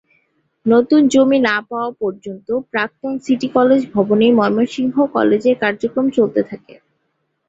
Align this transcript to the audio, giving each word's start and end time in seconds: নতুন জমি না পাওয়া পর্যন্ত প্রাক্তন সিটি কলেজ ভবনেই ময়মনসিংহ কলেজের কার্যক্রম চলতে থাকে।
নতুন 0.65 1.01
জমি 1.07 1.39
না 1.41 1.55
পাওয়া 1.67 1.89
পর্যন্ত 2.01 2.47
প্রাক্তন 2.71 3.13
সিটি 3.23 3.47
কলেজ 3.55 3.81
ভবনেই 3.93 4.31
ময়মনসিংহ 4.39 4.95
কলেজের 5.15 5.55
কার্যক্রম 5.63 6.05
চলতে 6.17 6.41
থাকে। 6.49 6.73